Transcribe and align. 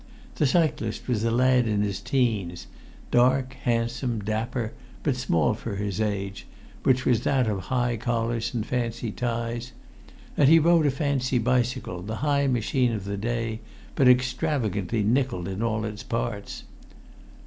The 0.33 0.47
cyclist 0.47 1.07
was 1.07 1.23
a 1.23 1.29
lad 1.29 1.67
in 1.67 1.83
his 1.83 2.01
teens, 2.01 2.65
dark, 3.11 3.53
handsome, 3.65 4.19
dapper, 4.19 4.71
but 5.03 5.15
small 5.15 5.53
for 5.53 5.75
his 5.75 6.01
age, 6.01 6.47
which 6.81 7.05
was 7.05 7.21
that 7.21 7.45
of 7.47 7.65
high 7.65 7.97
collars 7.97 8.51
and 8.55 8.65
fancy 8.65 9.11
ties; 9.11 9.73
and 10.35 10.49
he 10.49 10.57
rode 10.57 10.87
a 10.87 10.89
fancy 10.89 11.37
bicycle, 11.37 12.01
the 12.01 12.15
high 12.25 12.47
machine 12.47 12.93
of 12.93 13.05
the 13.05 13.15
day, 13.15 13.59
but 13.93 14.07
extravagantly 14.09 15.03
nickelled 15.03 15.47
in 15.47 15.61
all 15.61 15.85
its 15.85 16.01
parts. 16.01 16.63